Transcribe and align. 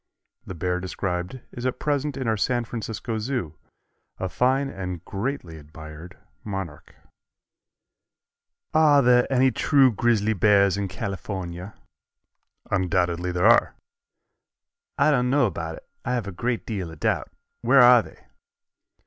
The 0.47 0.55
bear 0.55 0.79
described 0.79 1.41
is 1.51 1.63
at 1.63 1.77
present 1.77 2.17
in 2.17 2.27
our 2.27 2.35
San 2.35 2.65
Francisco 2.65 3.19
Zoo, 3.19 3.53
a 4.17 4.29
fine 4.29 4.67
and 4.67 5.05
greatly 5.05 5.57
admired 5.57 6.17
monarch. 6.43 6.95
"Are 8.73 9.03
there 9.03 9.31
any 9.31 9.51
true 9.51 9.91
grizzly 9.91 10.33
bears 10.33 10.75
in 10.75 10.87
California?" 10.87 11.75
"Undoubtedly 12.71 13.31
there 13.31 13.45
are." 13.45 13.75
"I 14.97 15.11
don't 15.11 15.29
know 15.29 15.45
about 15.45 15.75
it. 15.75 15.87
I 16.03 16.15
have 16.15 16.25
a 16.25 16.31
great 16.31 16.65
deal 16.65 16.89
of 16.89 16.99
doubt. 16.99 17.29
Where 17.61 17.83
are 17.83 18.01
they?" 18.01 18.25